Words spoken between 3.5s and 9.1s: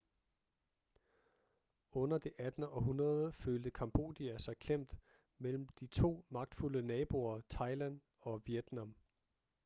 cambodia sig klemt mellem de to magtfulde naboer thailand og vietnam